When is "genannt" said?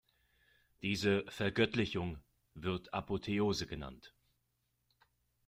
3.67-4.15